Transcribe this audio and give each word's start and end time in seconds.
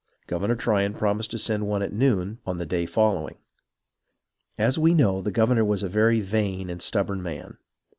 Governor 0.25 0.55
Tryon 0.55 0.95
promised 0.95 1.29
to 1.29 1.37
send 1.37 1.67
one 1.67 1.83
at 1.83 1.93
noon 1.93 2.39
on 2.43 2.57
the 2.57 2.65
day 2.65 2.87
following. 2.87 3.37
As 4.57 4.79
we 4.79 4.95
know, 4.95 5.21
the 5.21 5.29
governor 5.29 5.63
was 5.63 5.83
a 5.83 5.87
very 5.89 6.21
vain 6.21 6.71
and 6.71 6.81
stubborn 6.81 7.21
man. 7.21 7.59